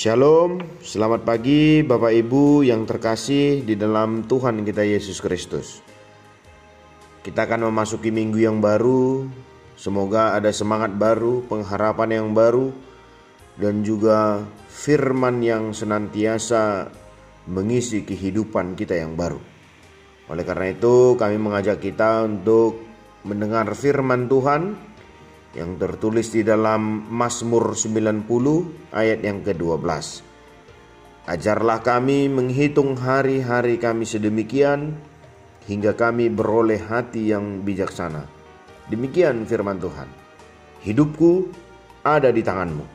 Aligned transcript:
Shalom, 0.00 0.64
selamat 0.80 1.28
pagi 1.28 1.84
Bapak 1.84 2.08
Ibu 2.08 2.64
yang 2.64 2.88
terkasih 2.88 3.60
di 3.60 3.76
dalam 3.76 4.24
Tuhan 4.24 4.64
kita 4.64 4.80
Yesus 4.80 5.20
Kristus. 5.20 5.84
Kita 7.20 7.44
akan 7.44 7.68
memasuki 7.68 8.08
minggu 8.08 8.40
yang 8.40 8.64
baru, 8.64 9.28
semoga 9.76 10.32
ada 10.32 10.48
semangat 10.56 10.96
baru, 10.96 11.44
pengharapan 11.44 12.16
yang 12.16 12.32
baru, 12.32 12.72
dan 13.60 13.84
juga 13.84 14.40
firman 14.72 15.44
yang 15.44 15.76
senantiasa 15.76 16.88
mengisi 17.52 18.00
kehidupan 18.00 18.80
kita 18.80 18.96
yang 18.96 19.20
baru. 19.20 19.36
Oleh 20.32 20.48
karena 20.48 20.72
itu, 20.72 21.12
kami 21.20 21.36
mengajak 21.36 21.76
kita 21.76 22.24
untuk 22.24 22.88
mendengar 23.28 23.68
firman 23.76 24.32
Tuhan 24.32 24.89
yang 25.54 25.74
tertulis 25.78 26.30
di 26.30 26.46
dalam 26.46 27.10
Mazmur 27.10 27.74
90 27.74 28.26
ayat 28.94 29.20
yang 29.22 29.42
ke-12. 29.42 29.82
Ajarlah 31.26 31.82
kami 31.82 32.30
menghitung 32.30 32.98
hari-hari 32.98 33.78
kami 33.78 34.06
sedemikian 34.06 34.94
hingga 35.66 35.94
kami 35.94 36.30
beroleh 36.30 36.78
hati 36.78 37.30
yang 37.30 37.62
bijaksana. 37.62 38.26
Demikian 38.90 39.46
firman 39.46 39.78
Tuhan. 39.78 40.08
Hidupku 40.82 41.46
ada 42.02 42.34
di 42.34 42.42
tanganmu. 42.42 42.86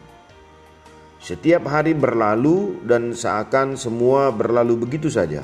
Setiap 1.21 1.65
hari 1.71 1.95
berlalu 1.95 2.85
dan 2.85 3.15
seakan 3.15 3.79
semua 3.79 4.29
berlalu 4.29 4.83
begitu 4.83 5.09
saja. 5.09 5.41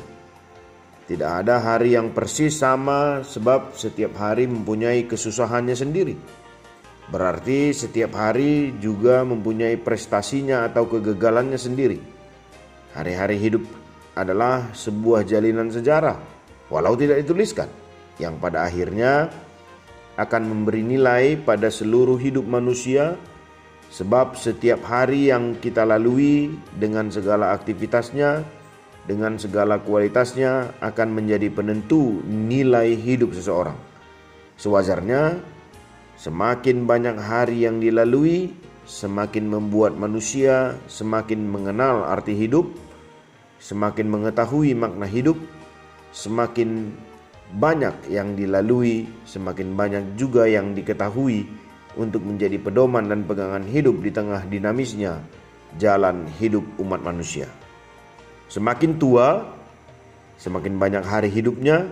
Tidak 1.08 1.32
ada 1.44 1.58
hari 1.58 1.98
yang 1.98 2.14
persis 2.14 2.56
sama 2.60 3.26
sebab 3.26 3.74
setiap 3.74 4.16
hari 4.16 4.46
mempunyai 4.48 5.10
kesusahannya 5.10 5.76
sendiri. 5.76 6.16
Berarti 7.12 7.76
setiap 7.76 8.16
hari 8.16 8.72
juga 8.80 9.28
mempunyai 9.28 9.76
prestasinya 9.76 10.64
atau 10.64 10.88
kegagalannya 10.88 11.60
sendiri. 11.60 12.00
Hari-hari 12.96 13.36
hidup 13.36 13.64
adalah 14.16 14.72
sebuah 14.72 15.28
jalinan 15.28 15.68
sejarah, 15.68 16.16
walau 16.72 16.96
tidak 16.96 17.20
dituliskan, 17.28 17.68
yang 18.16 18.40
pada 18.40 18.64
akhirnya 18.64 19.28
akan 20.16 20.44
memberi 20.44 20.84
nilai 20.88 21.36
pada 21.40 21.68
seluruh 21.68 22.16
hidup 22.16 22.48
manusia, 22.48 23.20
sebab 23.92 24.40
setiap 24.40 24.80
hari 24.88 25.32
yang 25.36 25.60
kita 25.60 25.84
lalui 25.84 26.56
dengan 26.80 27.12
segala 27.12 27.52
aktivitasnya, 27.52 28.44
dengan 29.04 29.36
segala 29.36 29.84
kualitasnya, 29.84 30.80
akan 30.80 31.12
menjadi 31.12 31.52
penentu 31.52 32.24
nilai 32.24 32.96
hidup 32.96 33.36
seseorang. 33.36 33.76
Sewajarnya, 34.56 35.40
Semakin 36.20 36.88
banyak 36.88 37.18
hari 37.18 37.64
yang 37.64 37.80
dilalui, 37.80 38.52
semakin 38.86 39.48
membuat 39.48 39.96
manusia 39.96 40.76
semakin 40.92 41.48
mengenal 41.48 42.04
arti 42.04 42.36
hidup, 42.36 42.68
semakin 43.62 44.10
mengetahui 44.10 44.74
makna 44.74 45.08
hidup, 45.08 45.38
semakin 46.12 46.92
banyak 47.56 47.94
yang 48.12 48.36
dilalui, 48.36 49.08
semakin 49.28 49.76
banyak 49.76 50.04
juga 50.20 50.48
yang 50.48 50.76
diketahui 50.76 51.48
untuk 52.00 52.24
menjadi 52.24 52.56
pedoman 52.60 53.08
dan 53.08 53.28
pegangan 53.28 53.64
hidup 53.68 54.00
di 54.00 54.12
tengah 54.12 54.44
dinamisnya 54.48 55.20
jalan 55.80 56.28
hidup 56.40 56.64
umat 56.80 57.04
manusia. 57.04 57.48
Semakin 58.52 59.00
tua, 59.00 59.48
semakin 60.36 60.76
banyak 60.76 61.04
hari 61.04 61.32
hidupnya, 61.32 61.88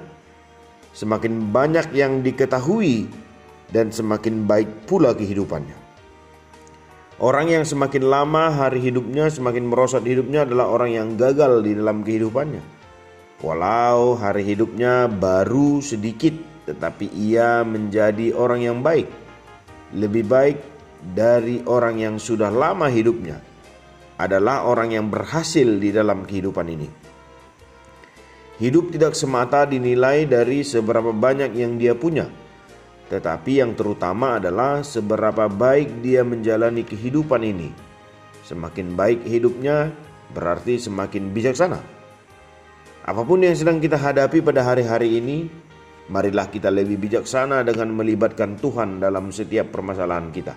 semakin 0.91 1.51
banyak 1.51 1.91
yang 1.95 2.19
diketahui 2.19 3.07
dan 3.69 3.93
semakin 3.93 4.45
baik 4.49 4.89
pula 4.89 5.13
kehidupannya. 5.13 5.77
Orang 7.19 7.51
yang 7.51 7.67
semakin 7.67 8.07
lama 8.07 8.47
hari 8.47 8.79
hidupnya, 8.79 9.27
semakin 9.27 9.67
merosot 9.67 10.07
hidupnya 10.07 10.47
adalah 10.47 10.71
orang 10.71 10.95
yang 10.95 11.07
gagal 11.19 11.59
di 11.67 11.75
dalam 11.75 11.99
kehidupannya. 11.99 12.63
Walau 13.43 14.15
hari 14.15 14.47
hidupnya 14.47 15.11
baru 15.11 15.83
sedikit, 15.83 16.31
tetapi 16.63 17.11
ia 17.11 17.67
menjadi 17.67 18.31
orang 18.31 18.63
yang 18.63 18.79
baik, 18.79 19.11
lebih 19.95 20.23
baik 20.27 20.57
dari 20.99 21.59
orang 21.67 21.99
yang 21.99 22.15
sudah 22.23 22.47
lama 22.47 22.87
hidupnya. 22.87 23.39
Adalah 24.19 24.67
orang 24.67 24.95
yang 24.95 25.07
berhasil 25.07 25.67
di 25.79 25.91
dalam 25.91 26.23
kehidupan 26.23 26.67
ini. 26.71 26.87
Hidup 28.59 28.91
tidak 28.91 29.15
semata 29.15 29.63
dinilai 29.63 30.27
dari 30.27 30.63
seberapa 30.63 31.15
banyak 31.15 31.51
yang 31.55 31.79
dia 31.79 31.95
punya, 31.95 32.27
tetapi 33.09 33.57
yang 33.57 33.73
terutama 33.73 34.37
adalah 34.37 34.85
seberapa 34.85 35.49
baik 35.49 36.05
dia 36.05 36.21
menjalani 36.21 36.85
kehidupan 36.85 37.41
ini. 37.41 37.73
Semakin 38.45 38.93
baik 38.93 39.25
hidupnya, 39.25 39.89
berarti 40.29 40.77
semakin 40.77 41.33
bijaksana. 41.33 41.81
Apa 43.09 43.25
pun 43.25 43.41
yang 43.41 43.57
sedang 43.57 43.81
kita 43.81 43.97
hadapi 43.97 44.45
pada 44.45 44.61
hari-hari 44.61 45.17
ini, 45.17 45.49
marilah 46.13 46.53
kita 46.53 46.69
lebih 46.69 47.01
bijaksana 47.01 47.65
dengan 47.65 47.89
melibatkan 47.97 48.61
Tuhan 48.61 49.01
dalam 49.01 49.33
setiap 49.33 49.73
permasalahan 49.73 50.29
kita. 50.29 50.53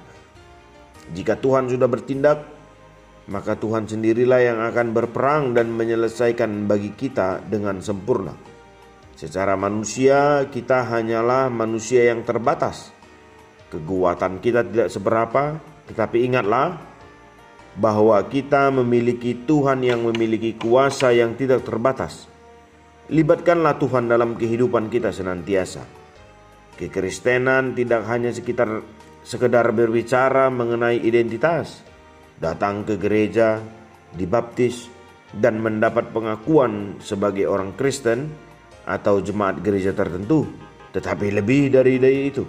Jika 1.16 1.40
Tuhan 1.40 1.72
sudah 1.72 1.88
bertindak, 1.88 2.38
maka 3.32 3.56
Tuhan 3.56 3.88
sendirilah 3.88 4.40
yang 4.44 4.58
akan 4.60 4.92
berperang 4.92 5.56
dan 5.56 5.72
menyelesaikan 5.72 6.68
bagi 6.68 6.92
kita 6.92 7.40
dengan 7.48 7.80
sempurna. 7.80 8.51
Secara 9.22 9.54
manusia, 9.54 10.50
kita 10.50 10.82
hanyalah 10.82 11.46
manusia 11.46 12.10
yang 12.10 12.26
terbatas. 12.26 12.90
Kekuatan 13.70 14.42
kita 14.42 14.66
tidak 14.66 14.90
seberapa, 14.90 15.62
tetapi 15.86 16.26
ingatlah 16.26 16.74
bahwa 17.78 18.18
kita 18.26 18.74
memiliki 18.74 19.46
Tuhan 19.46 19.86
yang 19.86 20.02
memiliki 20.10 20.58
kuasa 20.58 21.14
yang 21.14 21.38
tidak 21.38 21.62
terbatas. 21.62 22.26
Libatkanlah 23.14 23.78
Tuhan 23.78 24.10
dalam 24.10 24.34
kehidupan 24.34 24.90
kita 24.90 25.14
senantiasa. 25.14 25.86
Kekristenan 26.74 27.78
tidak 27.78 28.02
hanya 28.10 28.34
sekitar 28.34 28.82
sekedar 29.22 29.70
berbicara 29.70 30.50
mengenai 30.50 30.98
identitas, 30.98 31.86
datang 32.42 32.82
ke 32.82 32.98
gereja, 32.98 33.62
dibaptis, 34.18 34.90
dan 35.30 35.62
mendapat 35.62 36.10
pengakuan 36.10 36.98
sebagai 36.98 37.46
orang 37.46 37.70
Kristen 37.78 38.50
atau 38.86 39.22
jemaat 39.22 39.62
gereja 39.62 39.94
tertentu, 39.94 40.46
tetapi 40.92 41.30
lebih 41.30 41.72
dari 41.72 41.98
itu. 42.28 42.44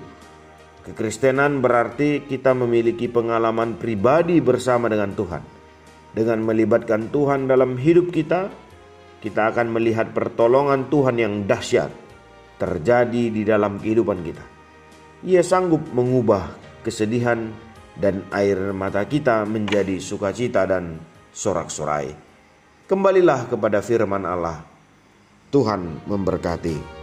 Kekristenan 0.84 1.64
berarti 1.64 2.28
kita 2.28 2.52
memiliki 2.52 3.08
pengalaman 3.08 3.80
pribadi 3.80 4.44
bersama 4.44 4.92
dengan 4.92 5.16
Tuhan. 5.16 5.44
Dengan 6.14 6.44
melibatkan 6.44 7.08
Tuhan 7.08 7.48
dalam 7.48 7.80
hidup 7.80 8.12
kita, 8.12 8.52
kita 9.24 9.56
akan 9.56 9.72
melihat 9.72 10.12
pertolongan 10.12 10.92
Tuhan 10.92 11.16
yang 11.16 11.48
dahsyat 11.48 11.88
terjadi 12.60 13.24
di 13.32 13.48
dalam 13.48 13.80
kehidupan 13.80 14.20
kita. 14.22 14.44
Ia 15.24 15.40
sanggup 15.40 15.88
mengubah 15.96 16.52
kesedihan 16.84 17.48
dan 17.96 18.28
air 18.36 18.76
mata 18.76 19.08
kita 19.08 19.48
menjadi 19.48 20.04
sukacita 20.04 20.68
dan 20.68 21.00
sorak-sorai. 21.32 22.12
Kembalilah 22.84 23.48
kepada 23.48 23.80
firman 23.80 24.28
Allah 24.28 24.73
Tuhan 25.54 26.02
memberkati. 26.10 27.03